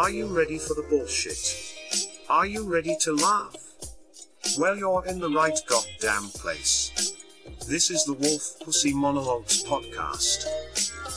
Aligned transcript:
Are 0.00 0.08
you 0.08 0.28
ready 0.28 0.56
for 0.56 0.72
the 0.72 0.86
bullshit? 0.88 1.36
Are 2.30 2.46
you 2.46 2.66
ready 2.66 2.96
to 3.02 3.12
laugh? 3.12 3.54
Well, 4.58 4.74
you're 4.74 5.04
in 5.04 5.18
the 5.18 5.28
right 5.28 5.60
goddamn 5.66 6.30
place. 6.30 7.12
This 7.68 7.90
is 7.90 8.06
the 8.06 8.14
Wolf 8.14 8.58
Pussy 8.64 8.94
Monologues 8.94 9.62
podcast, 9.62 10.46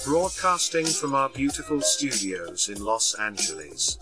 broadcasting 0.03 0.85
from 0.85 1.15
our 1.15 1.29
beautiful 1.29 1.79
studios 1.79 2.67
in 2.67 2.83
Los 2.83 3.13
Angeles. 3.13 3.97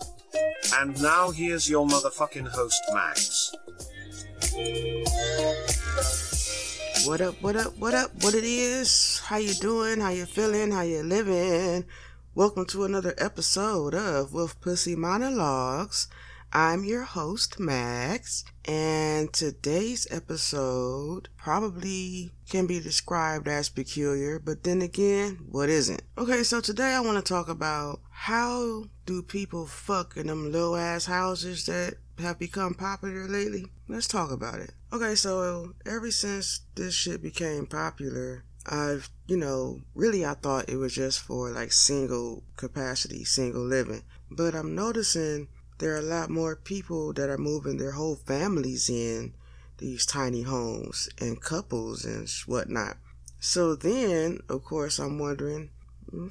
And 0.74 1.00
now 1.00 1.30
here's 1.30 1.70
your 1.70 1.86
motherfucking 1.86 2.48
host, 2.48 2.82
Max. 2.92 3.54
What 7.06 7.20
up, 7.20 7.40
what 7.40 7.54
up, 7.54 7.78
what 7.78 7.94
up, 7.94 8.10
what 8.22 8.34
it 8.34 8.42
is? 8.42 9.20
How 9.20 9.36
you 9.36 9.54
doing? 9.54 10.00
How 10.00 10.10
you 10.10 10.26
feeling? 10.26 10.72
How 10.72 10.82
you 10.82 11.04
living? 11.04 11.84
Welcome 12.34 12.64
to 12.68 12.84
another 12.84 13.12
episode 13.18 13.94
of 13.94 14.32
Wolf 14.32 14.58
Pussy 14.62 14.96
Monologues. 14.96 16.08
I'm 16.50 16.82
your 16.82 17.02
host, 17.02 17.60
Max, 17.60 18.42
and 18.64 19.30
today's 19.34 20.06
episode 20.10 21.28
probably 21.36 22.32
can 22.48 22.66
be 22.66 22.80
described 22.80 23.48
as 23.48 23.68
peculiar, 23.68 24.38
but 24.38 24.64
then 24.64 24.80
again, 24.80 25.40
what 25.50 25.68
isn't? 25.68 26.00
Okay, 26.16 26.42
so 26.42 26.62
today 26.62 26.94
I 26.94 27.00
want 27.00 27.22
to 27.22 27.32
talk 27.32 27.50
about 27.50 28.00
how 28.08 28.84
do 29.04 29.22
people 29.22 29.66
fuck 29.66 30.16
in 30.16 30.28
them 30.28 30.50
low 30.50 30.74
ass 30.74 31.04
houses 31.04 31.66
that 31.66 31.96
have 32.18 32.38
become 32.38 32.72
popular 32.72 33.28
lately? 33.28 33.66
Let's 33.88 34.08
talk 34.08 34.30
about 34.30 34.58
it. 34.58 34.72
Okay, 34.90 35.16
so 35.16 35.74
ever 35.84 36.10
since 36.10 36.62
this 36.76 36.94
shit 36.94 37.20
became 37.20 37.66
popular, 37.66 38.44
I've, 38.66 39.10
you 39.26 39.36
know, 39.36 39.80
really 39.94 40.24
I 40.24 40.34
thought 40.34 40.68
it 40.68 40.76
was 40.76 40.94
just 40.94 41.20
for 41.20 41.50
like 41.50 41.72
single 41.72 42.44
capacity, 42.56 43.24
single 43.24 43.64
living. 43.64 44.02
But 44.30 44.54
I'm 44.54 44.74
noticing 44.74 45.48
there 45.78 45.94
are 45.94 45.98
a 45.98 46.02
lot 46.02 46.30
more 46.30 46.54
people 46.54 47.12
that 47.14 47.28
are 47.28 47.38
moving 47.38 47.76
their 47.76 47.92
whole 47.92 48.16
families 48.16 48.88
in 48.88 49.34
these 49.78 50.06
tiny 50.06 50.42
homes 50.42 51.08
and 51.20 51.40
couples 51.40 52.04
and 52.04 52.28
whatnot. 52.46 52.98
So 53.40 53.74
then, 53.74 54.38
of 54.48 54.62
course, 54.64 55.00
I'm 55.00 55.18
wondering, 55.18 55.70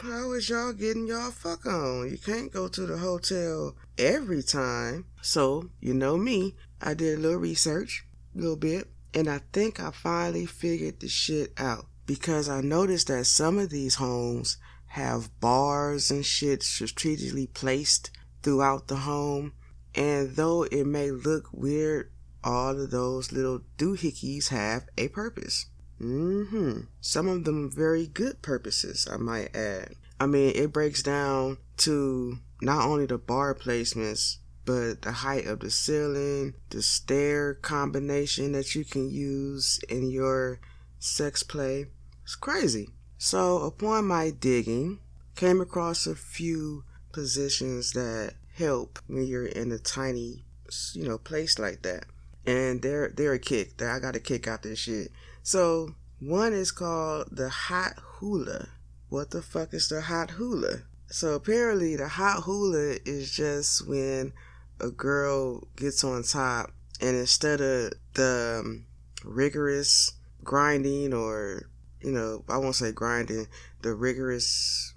how 0.01 0.31
is 0.31 0.47
y'all 0.49 0.71
getting 0.71 1.07
y'all 1.07 1.31
fuck 1.31 1.65
on? 1.65 2.09
You 2.09 2.17
can't 2.17 2.53
go 2.53 2.69
to 2.69 2.85
the 2.85 2.97
hotel 2.97 3.75
every 3.97 4.41
time. 4.41 5.05
So, 5.21 5.69
you 5.81 5.93
know 5.93 6.17
me, 6.17 6.55
I 6.81 6.93
did 6.93 7.17
a 7.17 7.21
little 7.21 7.39
research, 7.39 8.05
a 8.33 8.39
little 8.39 8.55
bit, 8.55 8.87
and 9.13 9.27
I 9.27 9.41
think 9.51 9.81
I 9.81 9.91
finally 9.91 10.45
figured 10.45 11.01
the 11.01 11.09
shit 11.09 11.51
out 11.57 11.87
because 12.11 12.49
I 12.49 12.59
noticed 12.59 13.07
that 13.07 13.23
some 13.23 13.57
of 13.57 13.69
these 13.69 13.95
homes 13.95 14.57
have 14.87 15.39
bars 15.39 16.11
and 16.11 16.25
shit 16.25 16.61
strategically 16.61 17.47
placed 17.47 18.11
throughout 18.43 18.89
the 18.89 18.97
home. 18.97 19.53
And 19.95 20.35
though 20.35 20.63
it 20.63 20.85
may 20.85 21.09
look 21.09 21.47
weird, 21.53 22.11
all 22.43 22.77
of 22.77 22.91
those 22.91 23.31
little 23.31 23.61
doohickeys 23.77 24.49
have 24.49 24.87
a 24.97 25.07
purpose. 25.07 25.67
Mm-hmm. 26.01 26.81
Some 26.99 27.29
of 27.29 27.45
them 27.45 27.71
very 27.73 28.07
good 28.07 28.41
purposes, 28.41 29.07
I 29.09 29.15
might 29.15 29.55
add. 29.55 29.95
I 30.19 30.25
mean, 30.25 30.51
it 30.53 30.73
breaks 30.73 31.01
down 31.01 31.59
to 31.77 32.39
not 32.61 32.83
only 32.83 33.05
the 33.05 33.19
bar 33.19 33.55
placements, 33.55 34.39
but 34.65 35.03
the 35.03 35.13
height 35.13 35.45
of 35.47 35.61
the 35.61 35.71
ceiling, 35.71 36.55
the 36.71 36.81
stair 36.81 37.53
combination 37.53 38.51
that 38.51 38.75
you 38.75 38.83
can 38.83 39.09
use 39.09 39.79
in 39.87 40.09
your 40.09 40.59
sex 40.99 41.41
play. 41.41 41.85
It's 42.31 42.37
crazy. 42.37 42.87
So, 43.17 43.57
upon 43.57 44.05
my 44.05 44.29
digging, 44.29 44.99
came 45.35 45.59
across 45.59 46.07
a 46.07 46.15
few 46.15 46.85
positions 47.11 47.91
that 47.91 48.35
help 48.55 48.99
when 49.07 49.25
you're 49.25 49.47
in 49.47 49.69
a 49.73 49.77
tiny, 49.77 50.45
you 50.93 51.09
know, 51.09 51.17
place 51.17 51.59
like 51.59 51.81
that. 51.81 52.05
And 52.45 52.81
they're 52.81 53.09
they're 53.09 53.33
a 53.33 53.39
kick. 53.39 53.75
That 53.79 53.91
I 53.91 53.99
got 53.99 54.15
a 54.15 54.21
kick 54.21 54.47
out 54.47 54.63
this 54.63 54.79
shit. 54.79 55.11
So 55.43 55.95
one 56.21 56.53
is 56.53 56.71
called 56.71 57.27
the 57.31 57.49
hot 57.49 57.95
hula. 57.99 58.69
What 59.09 59.31
the 59.31 59.41
fuck 59.41 59.73
is 59.73 59.89
the 59.89 59.99
hot 59.99 60.31
hula? 60.31 60.83
So 61.07 61.33
apparently 61.33 61.97
the 61.97 62.07
hot 62.07 62.43
hula 62.43 62.95
is 63.03 63.35
just 63.35 63.85
when 63.85 64.31
a 64.79 64.89
girl 64.89 65.67
gets 65.75 66.01
on 66.05 66.23
top 66.23 66.71
and 67.01 67.17
instead 67.17 67.59
of 67.59 67.91
the 68.13 68.61
um, 68.63 68.85
rigorous 69.25 70.13
grinding 70.45 71.13
or 71.13 71.67
you 72.01 72.11
know 72.11 72.43
i 72.49 72.57
won't 72.57 72.75
say 72.75 72.91
grinding 72.91 73.47
the 73.81 73.93
rigorous 73.93 74.93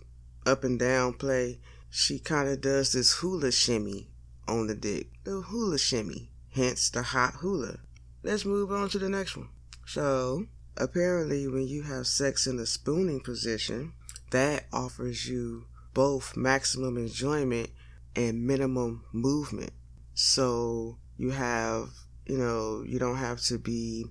up 0.47 0.65
and 0.65 0.79
down 0.79 1.13
play 1.13 1.59
she 1.91 2.19
kind 2.19 2.49
of 2.49 2.61
does 2.61 2.93
this 2.93 3.13
hula 3.13 3.53
shimmy 3.53 4.09
on 4.49 4.67
the 4.67 4.75
dick. 4.75 5.07
The 5.25 5.43
hula 5.43 5.79
shimmy, 5.79 6.31
hence 6.51 6.91
the 6.91 7.03
hot 7.03 7.35
hula. 7.35 7.79
Let's 8.23 8.45
move 8.45 8.73
on 8.73 8.89
to 8.91 8.99
the 8.99 9.09
next 9.09 9.37
one. 9.37 9.49
So, 9.87 10.47
apparently, 10.77 11.47
when 11.47 11.69
you 11.69 11.83
have 11.83 12.07
sex 12.07 12.47
in 12.47 12.57
the 12.57 12.67
spooning 12.67 13.21
position, 13.21 13.93
that 14.31 14.65
offers 14.73 15.29
you 15.29 15.67
both 15.93 16.37
maximum 16.37 16.97
enjoyment 16.97 17.71
and 18.17 18.45
minimum 18.45 19.05
movement. 19.13 19.73
So, 20.15 20.99
you 21.17 21.31
have, 21.31 21.91
you 22.27 22.39
know, 22.39 22.83
you 22.85 22.99
don't 22.99 23.19
have 23.19 23.41
to 23.43 23.59
be 23.59 24.07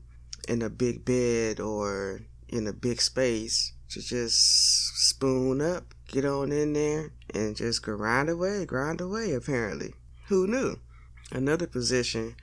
in 0.48 0.62
a 0.62 0.70
big 0.70 1.04
bed 1.04 1.60
or 1.60 2.22
in 2.54 2.68
a 2.68 2.74
big 2.74 3.02
space 3.02 3.74
to 3.90 4.00
just 4.02 4.38
spoon 5.10 5.60
up 5.60 5.94
get 6.08 6.26
on 6.26 6.52
in 6.52 6.74
there 6.74 7.12
and 7.34 7.56
just 7.56 7.82
grind 7.82 8.30
away, 8.30 8.66
grind 8.66 9.02
away, 9.02 9.34
apparently. 9.34 9.96
Who 10.28 10.46
knew? 10.46 10.76
Another 11.32 11.66
position 11.66 12.36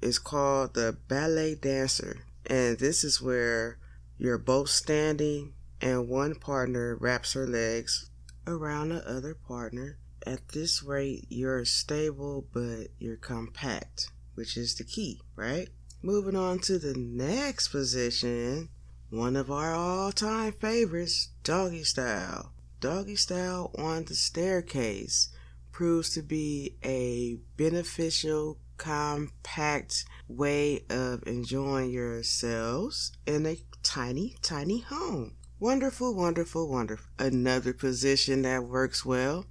is 0.00 0.18
called 0.18 0.74
the 0.74 0.96
ballet 1.06 1.54
dancer, 1.54 2.24
and 2.46 2.78
this 2.78 3.04
is 3.04 3.22
where 3.22 3.78
you're 4.18 4.38
both 4.38 4.68
standing 4.68 5.52
and 5.80 6.08
one 6.08 6.34
partner 6.34 6.96
wraps 6.96 7.34
her 7.34 7.46
legs 7.46 8.10
around 8.46 8.88
the 8.88 9.08
other 9.08 9.34
partner. 9.34 9.98
At 10.26 10.48
this 10.48 10.82
rate, 10.82 11.26
you're 11.28 11.64
stable, 11.64 12.46
but 12.52 12.88
you're 12.98 13.16
compact, 13.16 14.10
which 14.34 14.56
is 14.56 14.74
the 14.74 14.84
key, 14.84 15.20
right? 15.36 15.68
Moving 16.02 16.36
on 16.36 16.58
to 16.60 16.78
the 16.78 16.94
next 16.96 17.68
position, 17.68 18.68
one 19.12 19.36
of 19.36 19.50
our 19.50 19.74
all 19.74 20.10
time 20.10 20.52
favorites, 20.52 21.28
doggy 21.44 21.84
style. 21.84 22.50
Doggy 22.80 23.14
style 23.14 23.70
on 23.76 24.06
the 24.06 24.14
staircase 24.14 25.28
proves 25.70 26.08
to 26.14 26.22
be 26.22 26.76
a 26.82 27.36
beneficial, 27.58 28.56
compact 28.78 30.06
way 30.28 30.82
of 30.88 31.22
enjoying 31.26 31.90
yourselves 31.90 33.12
in 33.26 33.44
a 33.44 33.58
tiny, 33.82 34.34
tiny 34.40 34.80
home. 34.80 35.34
Wonderful, 35.60 36.14
wonderful, 36.14 36.66
wonderful. 36.70 37.06
Another 37.18 37.74
position 37.74 38.40
that 38.42 38.64
works 38.64 39.04
well 39.04 39.44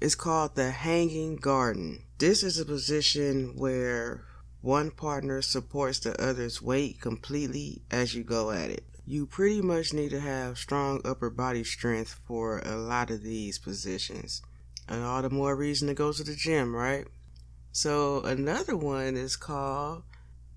is 0.00 0.14
called 0.14 0.54
the 0.54 0.70
hanging 0.70 1.36
garden. 1.36 2.06
This 2.16 2.42
is 2.42 2.58
a 2.58 2.64
position 2.64 3.52
where 3.54 4.24
one 4.62 4.90
partner 4.90 5.42
supports 5.42 5.98
the 5.98 6.18
other's 6.18 6.62
weight 6.62 7.02
completely 7.02 7.82
as 7.90 8.14
you 8.14 8.24
go 8.24 8.50
at 8.50 8.70
it 8.70 8.82
you 9.06 9.26
pretty 9.26 9.60
much 9.60 9.92
need 9.92 10.10
to 10.10 10.20
have 10.20 10.58
strong 10.58 11.00
upper 11.04 11.30
body 11.30 11.64
strength 11.64 12.20
for 12.26 12.60
a 12.60 12.76
lot 12.76 13.10
of 13.10 13.22
these 13.22 13.58
positions. 13.58 14.40
And 14.88 15.02
all 15.02 15.22
the 15.22 15.30
more 15.30 15.54
reason 15.54 15.88
to 15.88 15.94
go 15.94 16.12
to 16.12 16.24
the 16.24 16.34
gym, 16.34 16.74
right? 16.74 17.06
So 17.72 18.22
another 18.22 18.76
one 18.76 19.16
is 19.16 19.36
called 19.36 20.04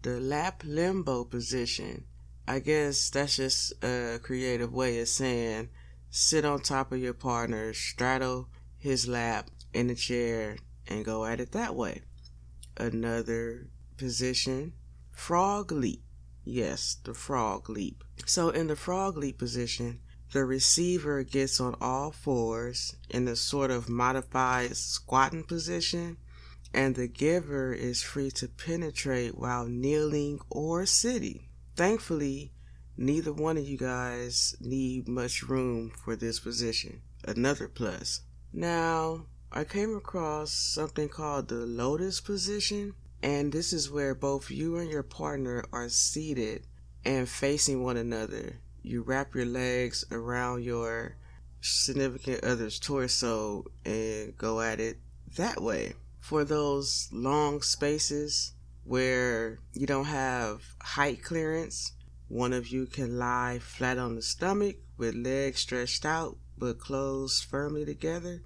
the 0.02 0.20
lap 0.20 0.64
limbo 0.66 1.26
position. 1.26 2.06
I 2.48 2.60
guess 2.60 3.10
that's 3.10 3.36
just 3.36 3.74
a 3.84 4.20
creative 4.22 4.74
way 4.74 5.00
of 5.00 5.08
saying 5.08 5.70
sit 6.10 6.46
on 6.46 6.62
top 6.62 6.92
of 6.92 7.00
your 7.00 7.14
partner, 7.14 7.74
straddle 7.74 8.48
his 8.78 9.08
lap 9.08 9.50
in 9.74 9.88
the 9.88 9.96
chair, 9.96 10.58
and 10.88 11.04
go 11.04 11.26
at 11.26 11.42
it 11.42 11.52
that 11.52 11.76
way. 11.76 12.04
Another 12.78 13.68
position, 13.98 14.74
frog 15.12 15.72
leap. 15.72 16.04
Yes, 16.50 16.96
the 17.04 17.14
frog 17.14 17.70
leap. 17.70 18.06
So 18.26 18.52
in 18.52 18.68
the 18.68 18.78
frog 18.78 19.18
leap 19.18 19.38
position, 19.38 20.00
the 20.32 20.46
receiver 20.46 21.24
gets 21.24 21.60
on 21.60 21.76
all 21.82 22.12
fours 22.12 22.96
in 23.10 23.28
a 23.28 23.36
sort 23.36 23.70
of 23.70 23.90
modified 23.90 24.78
squatting 24.78 25.44
position, 25.44 26.16
and 26.74 26.96
the 26.96 27.10
giver 27.10 27.74
is 27.74 28.02
free 28.02 28.32
to 28.32 28.48
penetrate 28.48 29.38
while 29.38 29.66
kneeling 29.66 30.40
or 30.50 30.86
sitting. 30.86 31.50
Thankfully, 31.76 32.54
neither 32.96 33.34
one 33.34 33.58
of 33.58 33.68
you 33.68 33.78
guys 33.78 34.56
need 34.62 35.10
much 35.10 35.44
room 35.44 35.92
for 36.02 36.16
this 36.16 36.40
position. 36.40 37.02
Another 37.26 37.68
plus. 37.68 38.22
Now, 38.54 39.26
I 39.52 39.66
came 39.66 39.94
across 39.98 40.54
something 40.54 41.10
called 41.10 41.50
the 41.50 41.66
lotus 41.66 42.22
position, 42.22 42.94
and 43.22 43.52
this 43.52 43.74
is 43.74 43.90
where 43.90 44.14
both 44.14 44.52
you 44.52 44.78
and 44.78 44.90
your 44.90 45.04
partner 45.04 45.64
are 45.74 45.90
seated 45.90 46.66
and 47.04 47.28
facing 47.28 47.84
one 47.84 47.98
another. 47.98 48.60
You 48.84 49.02
wrap 49.02 49.34
your 49.34 49.46
legs 49.46 50.06
around 50.12 50.64
your 50.64 51.16
significant 51.62 52.44
other's 52.44 52.80
torso 52.80 53.66
and 53.86 54.38
go 54.38 54.62
at 54.62 54.80
it 54.80 54.98
that 55.36 55.62
way. 55.62 55.94
For 56.20 56.44
those 56.44 57.10
long 57.12 57.62
spaces 57.62 58.54
where 58.84 59.60
you 59.74 59.88
don't 59.88 60.06
have 60.06 60.62
height 60.82 61.24
clearance, 61.24 61.94
one 62.28 62.54
of 62.54 62.68
you 62.68 62.86
can 62.86 63.18
lie 63.18 63.60
flat 63.60 63.98
on 63.98 64.16
the 64.16 64.22
stomach 64.22 64.78
with 64.98 65.16
legs 65.16 65.62
stretched 65.62 66.06
out 66.06 66.38
but 66.58 66.80
closed 66.80 67.44
firmly 67.44 67.86
together, 67.86 68.42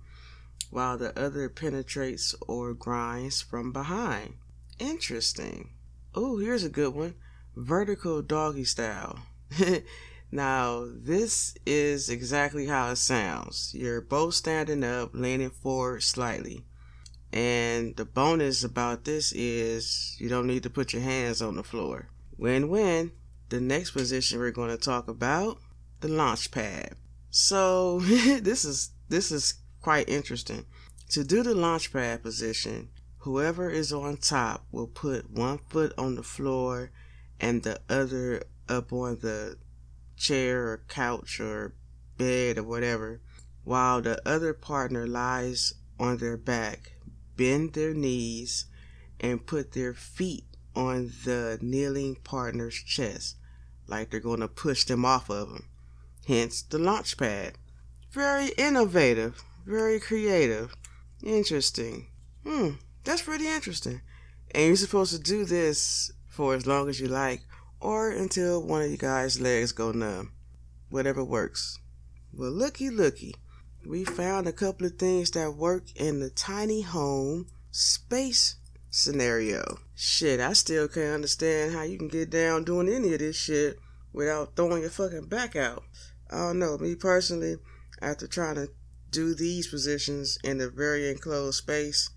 while 0.70 0.98
the 0.98 1.18
other 1.20 1.50
penetrates 1.50 2.36
or 2.48 2.74
grinds 2.74 3.42
from 3.42 3.72
behind. 3.72 4.36
Interesting. 4.82 5.70
Oh, 6.16 6.40
here's 6.40 6.64
a 6.64 6.70
good 6.70 6.96
one 6.96 7.14
vertical 7.56 8.24
doggy 8.24 8.64
style. 8.64 9.20
now, 10.32 10.88
this 10.92 11.54
is 11.68 12.10
exactly 12.10 12.66
how 12.66 12.90
it 12.90 12.96
sounds. 12.96 13.76
You're 13.76 14.02
both 14.02 14.34
standing 14.34 14.84
up, 14.84 15.12
leaning 15.14 15.52
forward 15.52 16.02
slightly. 16.02 16.66
And 17.32 17.96
the 17.96 18.06
bonus 18.06 18.64
about 18.64 19.06
this 19.06 19.32
is 19.34 20.16
you 20.18 20.30
don't 20.30 20.48
need 20.48 20.64
to 20.64 20.70
put 20.72 20.94
your 20.94 21.04
hands 21.04 21.44
on 21.44 21.58
the 21.58 21.64
floor. 21.64 22.08
Win 22.40 22.68
win. 22.68 23.12
The 23.50 23.62
next 23.62 23.92
position 23.92 24.40
we're 24.40 24.50
going 24.50 24.72
to 24.72 24.78
talk 24.78 25.08
about 25.08 25.60
the 26.00 26.08
launch 26.08 26.50
pad. 26.50 26.96
So 27.30 28.00
this 28.00 28.66
is 28.66 28.90
this 29.10 29.32
is 29.32 29.54
quite 29.80 30.10
interesting. 30.10 30.66
To 31.10 31.24
do 31.24 31.44
the 31.44 31.54
launch 31.54 31.94
pad 31.94 32.24
position, 32.24 32.90
whoever 33.22 33.70
is 33.70 33.94
on 33.94 34.18
top 34.18 34.66
will 34.72 34.88
put 34.88 35.30
one 35.30 35.60
foot 35.70 35.94
on 35.98 36.16
the 36.16 36.24
floor 36.24 36.92
and 37.40 37.62
the 37.62 37.80
other 37.88 38.42
up 38.68 38.92
on 38.92 39.20
the 39.22 39.58
chair 40.18 40.64
or 40.64 40.84
couch 40.88 41.40
or 41.40 41.74
bed 42.18 42.58
or 42.58 42.64
whatever, 42.64 43.22
while 43.64 44.02
the 44.02 44.20
other 44.28 44.54
partner 44.54 45.06
lies 45.06 45.74
on 46.00 46.18
their 46.18 46.38
back, 46.38 46.94
bend 47.38 47.74
their 47.74 47.94
knees, 47.94 48.66
and 49.20 49.46
put 49.46 49.74
their 49.74 49.94
feet 49.94 50.46
on 50.76 51.12
the 51.24 51.60
kneeling 51.62 52.16
partner's 52.24 52.76
chest, 52.76 53.36
like 53.86 54.10
they're 54.10 54.20
going 54.20 54.40
to 54.40 54.48
push 54.48 54.84
them 54.86 55.06
off 55.06 55.30
of 55.30 55.50
them. 55.50 55.70
Hence 56.28 56.64
the 56.64 56.80
launch 56.80 57.18
pad. 57.18 57.54
Very 58.12 58.50
innovative, 58.58 59.44
very 59.66 60.00
creative, 60.00 60.76
interesting. 61.24 62.08
Hmm, 62.44 62.72
that's 63.04 63.22
pretty 63.22 63.48
interesting. 63.48 64.02
And 64.54 64.68
you're 64.68 64.76
supposed 64.76 65.14
to 65.14 65.20
do 65.20 65.46
this 65.46 66.12
for 66.28 66.56
as 66.56 66.68
long 66.68 66.90
as 66.90 67.00
you 67.00 67.08
like, 67.08 67.42
or 67.80 68.10
until 68.10 68.62
one 68.62 68.82
of 68.82 68.92
you 68.92 68.98
guys' 68.98 69.42
legs 69.42 69.72
go 69.72 69.92
numb. 69.92 70.34
Whatever 70.90 71.24
works. 71.24 71.80
Well, 72.34 72.52
looky, 72.52 72.90
looky. 72.90 73.36
We 73.86 74.06
found 74.06 74.48
a 74.48 74.54
couple 74.54 74.86
of 74.86 74.98
things 74.98 75.32
that 75.32 75.56
work 75.56 75.86
in 75.96 76.20
the 76.20 76.30
tiny 76.30 76.82
home 76.82 77.48
space 77.72 78.56
scenario. 78.90 79.80
Shit, 79.96 80.40
I 80.40 80.54
still 80.54 80.88
can't 80.88 81.16
understand 81.16 81.74
how 81.74 81.84
you 81.84 81.98
can 81.98 82.08
get 82.08 82.30
down 82.30 82.64
doing 82.64 82.90
any 82.90 83.14
of 83.14 83.20
this 83.20 83.38
shit 83.38 83.80
without 84.14 84.56
throwing 84.56 84.82
your 84.82 84.92
fucking 84.92 85.28
back 85.28 85.56
out. 85.56 85.84
I 86.30 86.38
don't 86.38 86.60
know. 86.60 86.78
Me 86.78 86.96
personally, 86.96 87.56
after 88.02 88.28
trying 88.28 88.56
to 88.56 88.70
do 89.10 89.34
these 89.34 89.68
positions 89.68 90.38
in 90.44 90.62
a 90.62 90.70
very 90.70 91.10
enclosed 91.10 91.58
space, 91.58 92.10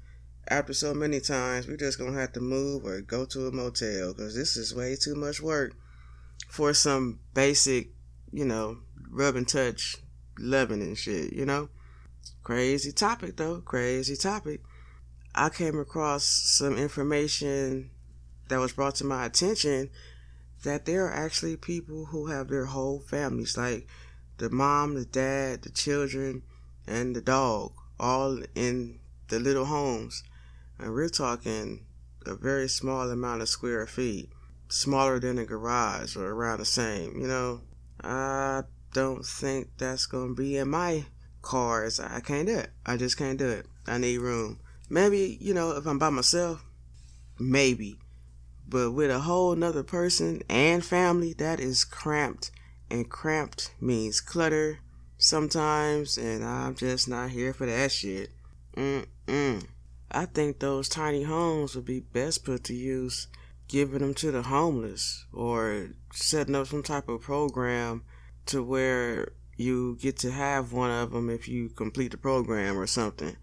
after 0.49 0.75
so 0.75 0.93
many 0.93 1.21
times, 1.21 1.67
we're 1.67 1.77
just 1.77 1.99
gonna 1.99 2.19
have 2.19 2.33
to 2.33 2.41
move 2.41 2.85
or 2.85 3.01
go 3.01 3.25
to 3.27 3.47
a 3.47 3.53
motel 3.53 4.13
because 4.13 4.35
this 4.35 4.57
is 4.57 4.75
way 4.75 4.97
too 4.97 5.15
much 5.15 5.41
work 5.41 5.75
for 6.49 6.75
some 6.75 7.21
basic, 7.33 7.89
you 8.33 8.45
know, 8.45 8.79
rub 9.11 9.37
and 9.37 9.49
touch, 9.49 9.97
loving 10.39 10.83
and 10.83 10.99
shit, 10.99 11.33
you 11.33 11.47
know? 11.47 11.69
Crazy 12.43 12.93
topic 12.93 13.37
though, 13.37 13.61
crazy 13.61 14.17
topic. 14.17 14.61
I 15.35 15.49
came 15.49 15.79
across 15.79 16.25
some 16.25 16.77
information 16.77 17.91
that 18.49 18.61
was 18.61 18.73
brought 18.73 18.97
to 18.97 19.05
my 19.05 19.25
attention 19.25 19.91
that 20.63 20.85
there 20.85 21.07
are 21.07 21.13
actually 21.13 21.57
people 21.57 22.07
who 22.07 22.27
have 22.27 22.49
their 22.49 22.67
whole 22.67 23.01
families, 23.01 23.57
like 23.57 23.89
the 24.39 24.51
mom, 24.51 24.95
the 24.95 25.05
dad, 25.07 25.63
the 25.63 25.71
children, 25.71 26.43
and 26.87 27.17
the 27.17 27.21
dog, 27.21 27.73
all 27.99 28.43
in 28.55 28.99
the 29.29 29.39
little 29.39 29.65
homes 29.65 30.23
and 30.79 30.93
we're 30.93 31.09
talking 31.09 31.85
a 32.27 32.35
very 32.35 32.69
small 32.69 33.11
amount 33.11 33.43
of 33.43 33.49
square 33.49 33.87
feet, 33.87 34.31
smaller 34.69 35.21
than 35.21 35.39
a 35.39 35.45
garage 35.45 36.17
or 36.17 36.31
around 36.31 36.59
the 36.59 36.65
same, 36.65 37.19
you 37.19 37.27
know. 37.27 37.61
I 38.03 38.63
don't 38.93 39.25
think 39.25 39.69
that's 39.79 40.07
gonna 40.07 40.35
be 40.35 40.57
in 40.57 40.69
my 40.69 41.05
cars. 41.43 42.01
I 42.01 42.21
can't 42.21 42.47
do 42.47 42.59
it. 42.59 42.71
I 42.85 42.97
just 42.97 43.17
can't 43.17 43.39
do 43.39 43.49
it. 43.49 43.67
I 43.87 43.99
need 43.99 44.19
room. 44.19 44.61
Maybe, 44.89 45.39
you 45.41 45.55
know, 45.55 45.73
if 45.73 45.87
I'm 45.87 45.99
by 45.99 46.11
myself, 46.11 46.65
maybe. 47.39 47.99
But 48.67 48.93
with 48.93 49.11
a 49.11 49.21
whole 49.21 49.55
nother 49.55 49.83
person 49.83 50.43
and 50.49 50.85
family, 50.85 51.35
that 51.35 51.61
is 51.61 51.85
cramped. 51.85 52.51
And 52.91 53.11
cramped 53.11 53.75
means 53.81 54.21
clutter 54.21 54.81
sometimes, 55.19 56.17
and 56.17 56.45
I'm 56.45 56.75
just 56.75 57.09
not 57.09 57.31
here 57.31 57.53
for 57.53 57.67
that 57.67 57.93
shit. 57.93 58.31
Mm-mm. 58.77 59.67
I 60.11 60.27
think 60.27 60.59
those 60.59 60.89
tiny 60.89 61.25
homes 61.25 61.75
would 61.75 61.85
be 61.85 62.01
best 62.01 62.45
put 62.45 62.65
to 62.65 62.75
use 62.75 63.29
giving 63.69 64.01
them 64.01 64.15
to 64.15 64.31
the 64.31 64.43
homeless 64.43 65.27
or 65.33 65.89
setting 66.13 66.55
up 66.55 66.67
some 66.67 66.83
type 66.83 67.09
of 67.09 67.23
program 67.23 68.05
to 68.47 68.63
where 68.63 69.33
you 69.57 69.97
get 70.01 70.19
to 70.19 70.31
have 70.31 70.73
one 70.73 70.91
of 70.91 71.13
them 71.13 71.31
if 71.31 71.49
you 71.49 71.69
complete 71.71 72.11
the 72.11 72.17
program 72.17 72.79
or 72.79 72.87
something. 72.87 73.37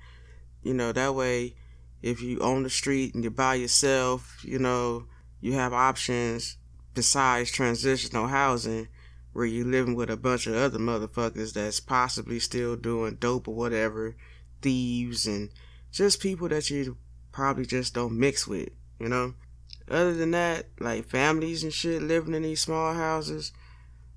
You 0.61 0.73
know, 0.73 0.91
that 0.91 1.15
way, 1.15 1.55
if 2.01 2.21
you 2.21 2.39
own 2.39 2.63
the 2.63 2.69
street 2.69 3.15
and 3.15 3.23
you're 3.23 3.31
by 3.31 3.55
yourself, 3.55 4.37
you 4.43 4.59
know, 4.59 5.07
you 5.39 5.53
have 5.53 5.73
options 5.73 6.57
besides 6.93 7.51
transitional 7.51 8.27
housing 8.27 8.87
where 9.33 9.45
you're 9.45 9.65
living 9.65 9.95
with 9.95 10.09
a 10.09 10.17
bunch 10.17 10.45
of 10.45 10.55
other 10.55 10.77
motherfuckers 10.79 11.53
that's 11.53 11.79
possibly 11.79 12.39
still 12.39 12.75
doing 12.75 13.15
dope 13.15 13.47
or 13.47 13.55
whatever, 13.55 14.15
thieves 14.61 15.25
and 15.25 15.49
just 15.91 16.21
people 16.21 16.47
that 16.49 16.69
you 16.69 16.97
probably 17.31 17.65
just 17.65 17.93
don't 17.93 18.17
mix 18.17 18.47
with, 18.47 18.69
you 18.99 19.09
know? 19.09 19.33
Other 19.89 20.13
than 20.13 20.31
that, 20.31 20.67
like 20.79 21.05
families 21.05 21.63
and 21.63 21.73
shit 21.73 22.01
living 22.01 22.33
in 22.33 22.43
these 22.43 22.61
small 22.61 22.93
houses, 22.93 23.51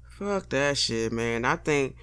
fuck 0.08 0.48
that 0.50 0.78
shit, 0.78 1.12
man. 1.12 1.44
I 1.44 1.56
think 1.56 1.96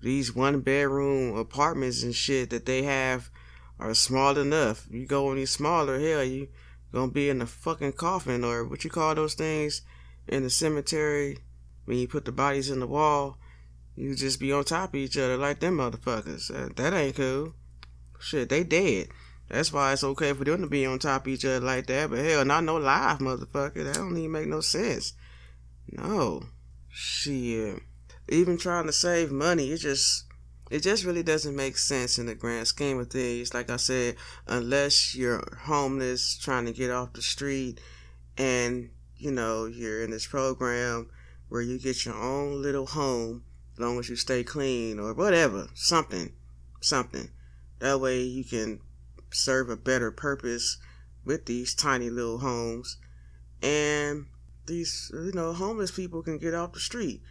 these 0.00 0.34
one 0.34 0.60
bedroom 0.60 1.36
apartments 1.36 2.02
and 2.02 2.14
shit 2.14 2.50
that 2.50 2.64
they 2.64 2.82
have 2.82 3.30
are 3.78 3.94
small 3.94 4.38
enough. 4.38 4.86
You 4.90 5.06
go 5.06 5.32
any 5.32 5.46
smaller, 5.46 5.98
hell, 5.98 6.24
you 6.24 6.48
gonna 6.92 7.12
be 7.12 7.28
in 7.28 7.42
a 7.42 7.46
fucking 7.46 7.92
coffin 7.92 8.44
or 8.44 8.64
what 8.64 8.84
you 8.84 8.90
call 8.90 9.14
those 9.14 9.34
things 9.34 9.82
in 10.26 10.42
the 10.42 10.50
cemetery 10.50 11.38
when 11.84 11.98
you 11.98 12.08
put 12.08 12.24
the 12.24 12.32
bodies 12.32 12.70
in 12.70 12.80
the 12.80 12.86
wall. 12.86 13.38
You 13.96 14.14
just 14.14 14.40
be 14.40 14.52
on 14.52 14.64
top 14.64 14.90
of 14.90 14.94
each 14.94 15.18
other 15.18 15.36
like 15.36 15.60
them 15.60 15.76
motherfuckers. 15.76 16.50
Uh, 16.50 16.70
that 16.76 16.94
ain't 16.94 17.16
cool. 17.16 17.54
Shit, 18.20 18.48
they 18.50 18.62
dead. 18.62 19.08
That's 19.48 19.72
why 19.72 19.92
it's 19.92 20.04
okay 20.04 20.32
for 20.32 20.44
them 20.44 20.60
to 20.60 20.68
be 20.68 20.86
on 20.86 21.00
top 21.00 21.22
of 21.22 21.32
each 21.32 21.44
other 21.44 21.64
like 21.64 21.86
that. 21.86 22.10
But 22.10 22.20
hell, 22.20 22.44
not 22.44 22.62
no 22.62 22.76
live 22.76 23.18
motherfucker. 23.18 23.84
That 23.84 23.96
don't 23.96 24.16
even 24.16 24.30
make 24.30 24.46
no 24.46 24.60
sense. 24.60 25.14
No. 25.90 26.44
Shit. 26.88 27.80
Even 28.28 28.58
trying 28.58 28.86
to 28.86 28.92
save 28.92 29.32
money, 29.32 29.72
it 29.72 29.78
just 29.78 30.26
it 30.70 30.84
just 30.84 31.04
really 31.04 31.24
doesn't 31.24 31.56
make 31.56 31.76
sense 31.76 32.16
in 32.16 32.26
the 32.26 32.34
grand 32.36 32.68
scheme 32.68 33.00
of 33.00 33.10
things. 33.10 33.52
Like 33.52 33.70
I 33.70 33.76
said, 33.76 34.14
unless 34.46 35.16
you're 35.16 35.42
homeless, 35.62 36.38
trying 36.38 36.66
to 36.66 36.72
get 36.72 36.92
off 36.92 37.12
the 37.12 37.22
street, 37.22 37.80
and 38.38 38.90
you 39.16 39.32
know 39.32 39.66
you're 39.66 40.04
in 40.04 40.12
this 40.12 40.28
program 40.28 41.10
where 41.48 41.60
you 41.60 41.76
get 41.76 42.04
your 42.04 42.14
own 42.14 42.62
little 42.62 42.86
home, 42.86 43.42
as 43.72 43.80
long 43.80 43.98
as 43.98 44.08
you 44.08 44.14
stay 44.14 44.44
clean 44.44 45.00
or 45.00 45.12
whatever, 45.12 45.66
something, 45.74 46.32
something. 46.80 47.30
That 47.80 48.00
way 48.00 48.22
you 48.22 48.44
can 48.44 48.80
serve 49.30 49.70
a 49.70 49.76
better 49.76 50.10
purpose 50.10 50.76
with 51.24 51.46
these 51.46 51.74
tiny 51.74 52.10
little 52.10 52.38
homes. 52.38 52.98
And 53.62 54.26
these, 54.66 55.10
you 55.14 55.32
know, 55.32 55.52
homeless 55.52 55.90
people 55.90 56.22
can 56.22 56.38
get 56.38 56.54
off 56.54 56.72
the 56.72 56.80
street. 56.80 57.22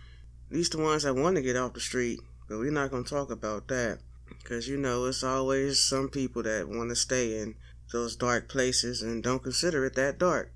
Least 0.50 0.72
the 0.72 0.80
ones 0.80 1.04
that 1.04 1.16
want 1.16 1.36
to 1.36 1.42
get 1.42 1.56
off 1.56 1.74
the 1.74 1.80
street. 1.80 2.20
But 2.48 2.58
we're 2.58 2.72
not 2.72 2.90
going 2.90 3.04
to 3.04 3.10
talk 3.10 3.30
about 3.30 3.68
that. 3.68 4.00
Because, 4.28 4.68
you 4.68 4.78
know, 4.78 5.06
it's 5.06 5.24
always 5.24 5.80
some 5.80 6.10
people 6.10 6.44
that 6.44 6.68
want 6.68 6.90
to 6.90 6.96
stay 6.96 7.40
in 7.40 7.56
those 7.92 8.16
dark 8.16 8.50
places 8.50 9.02
and 9.02 9.24
don't 9.24 9.44
consider 9.44 9.86
it 9.86 9.96
that 9.96 10.18
dark. 10.18 10.52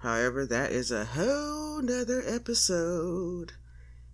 However, 0.00 0.46
that 0.46 0.72
is 0.72 0.90
a 0.90 1.04
whole 1.04 1.80
nother 1.80 2.22
episode. 2.26 3.52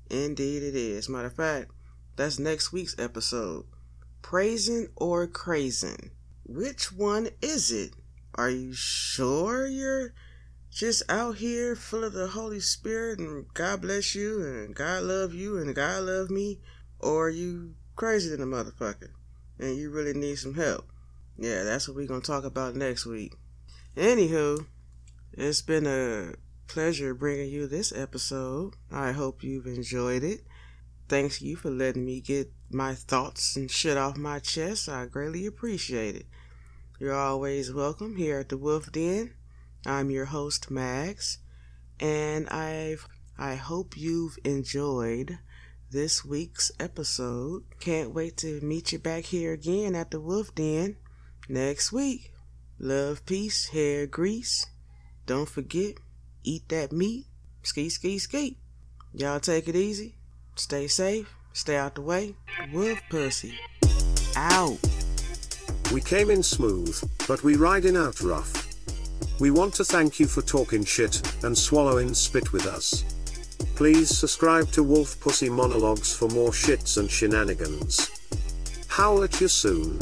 Indeed, 0.09 0.63
it 0.63 0.77
is. 0.77 1.09
Matter 1.09 1.27
of 1.27 1.35
fact, 1.35 1.71
that's 2.17 2.39
next 2.39 2.73
week's 2.73 2.97
episode 2.99 3.67
praising 4.29 4.89
or 4.97 5.25
crazing? 5.29 6.11
Which 6.45 6.91
one 6.91 7.29
is 7.41 7.71
it? 7.71 7.93
Are 8.35 8.51
you 8.51 8.73
sure 8.73 9.69
you're 9.69 10.15
just 10.69 11.05
out 11.09 11.37
here 11.37 11.77
full 11.77 12.03
of 12.03 12.13
the 12.13 12.27
Holy 12.27 12.59
Spirit 12.59 13.21
and 13.21 13.47
God 13.55 13.83
bless 13.83 14.17
you 14.17 14.43
and 14.43 14.75
God 14.75 15.05
love 15.05 15.33
you 15.33 15.59
and 15.59 15.77
God 15.77 16.03
love 16.03 16.29
me? 16.29 16.59
Or 16.99 17.29
are 17.29 17.31
you 17.31 17.75
crazy 17.95 18.29
than 18.29 18.43
a 18.43 18.47
motherfucker 18.47 19.11
and 19.61 19.77
you 19.77 19.91
really 19.91 20.13
need 20.13 20.39
some 20.39 20.55
help? 20.55 20.91
Yeah, 21.39 21.63
that's 21.63 21.87
what 21.87 21.97
we're 21.97 22.09
going 22.09 22.23
to 22.23 22.27
talk 22.27 22.43
about 22.43 22.75
next 22.75 23.07
week. 23.07 23.33
Anywho, 23.97 24.67
it's 25.35 25.63
been 25.63 25.87
a 25.87 26.35
pleasure 26.67 27.15
bringing 27.15 27.49
you 27.49 27.69
this 27.69 27.93
episode. 27.95 28.75
I 28.91 29.13
hope 29.13 29.45
you've 29.45 29.67
enjoyed 29.67 30.25
it. 30.25 30.41
Thanks 31.09 31.41
you 31.41 31.55
for 31.55 31.71
letting 31.71 32.05
me 32.05 32.21
get 32.21 32.53
my 32.69 32.95
thoughts 32.95 33.55
and 33.55 33.71
shit 33.71 33.97
off 33.97 34.17
my 34.17 34.41
chest. 34.41 34.89
I 34.89 35.07
greatly 35.07 35.47
appreciate 35.47 36.17
it. 36.17 36.27
You're 36.99 37.15
always 37.15 37.73
welcome 37.73 38.17
here 38.17 38.41
at 38.41 38.49
the 38.49 38.59
Wolf 38.59 38.91
Den. 38.91 39.35
I'm 39.87 40.11
your 40.11 40.25
host, 40.25 40.69
Max, 40.69 41.39
and 42.01 42.49
I've 42.49 43.07
I 43.39 43.55
hope 43.55 43.97
you've 43.97 44.37
enjoyed 44.43 45.39
this 45.93 46.25
week's 46.25 46.73
episode. 46.81 47.63
Can't 47.79 48.13
wait 48.13 48.37
to 48.39 48.61
meet 48.61 48.91
you 48.91 48.99
back 48.99 49.27
here 49.27 49.53
again 49.53 49.95
at 49.95 50.11
the 50.11 50.19
Wolf 50.19 50.57
Den 50.57 50.97
next 51.49 51.93
week. 51.93 52.33
Love, 52.81 53.25
peace, 53.27 53.69
hair 53.69 54.09
grease. 54.09 54.67
Don't 55.25 55.49
forget, 55.49 55.99
eat 56.43 56.69
that 56.71 56.91
meat. 56.91 57.27
Ski, 57.63 57.91
ski, 57.91 58.19
ski. 58.19 58.59
Y'all 59.13 59.39
take 59.39 59.69
it 59.69 59.77
easy. 59.77 60.17
Stay 60.57 60.87
safe. 60.87 61.35
Stay 61.53 61.77
out 61.77 61.95
the 61.95 62.01
way. 62.01 62.35
Wolf 62.73 62.99
pussy. 63.11 63.55
Out. 64.35 64.79
We 65.93 66.01
came 66.01 66.31
in 66.31 66.43
smooth, 66.43 66.99
but 67.29 67.45
we 67.45 67.57
riding 67.57 67.97
out 67.97 68.21
rough. 68.23 68.67
We 69.39 69.51
want 69.51 69.75
to 69.75 69.85
thank 69.85 70.19
you 70.19 70.27
for 70.27 70.41
talking 70.41 70.83
shit 70.83 71.21
and 71.45 71.57
swallowing 71.57 72.15
spit 72.15 72.55
with 72.55 72.67
us. 72.67 73.05
Please 73.75 74.09
subscribe 74.17 74.71
to 74.73 74.83
Wolf 74.83 75.21
Pussy 75.21 75.51
Monologues 75.51 76.15
for 76.15 76.29
more 76.29 76.51
shits 76.51 76.97
and 76.97 77.11
shenanigans. 77.11 78.11
Howl 78.89 79.25
at 79.25 79.39
you 79.43 79.49
soon. 79.49 79.99